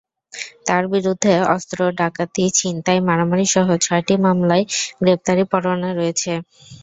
[0.67, 4.63] তাঁর বিরুদ্ধে অস্ত্র, ডাকাতি, ছিনতাই, মারামারিসহ ছয়টি মামলায়
[5.01, 6.31] গ্রেপ্তারি পরোয়ানা রয়েছে।